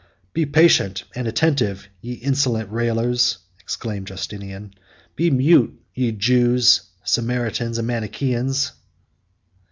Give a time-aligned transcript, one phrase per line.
[0.33, 4.73] "Be patient and attentive, ye insolent railers!" exclaimed Justinian;
[5.15, 8.71] "be mute, ye Jews, Samaritans, and Manichaeans!"